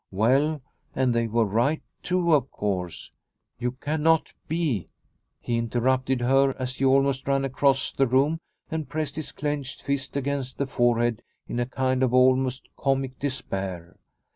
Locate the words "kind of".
11.67-12.15